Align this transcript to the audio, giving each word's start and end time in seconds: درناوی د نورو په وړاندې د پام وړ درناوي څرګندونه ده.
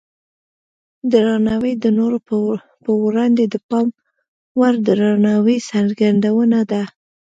درناوی 1.11 1.73
د 1.83 1.85
نورو 1.97 2.17
په 2.85 2.91
وړاندې 3.03 3.43
د 3.47 3.55
پام 3.69 3.87
وړ 4.59 4.73
درناوي 4.87 5.57
څرګندونه 5.71 6.59
ده. 6.71 6.83